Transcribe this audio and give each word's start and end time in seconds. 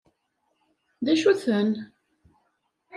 D 1.05 1.07
acu-ten? 1.13 1.69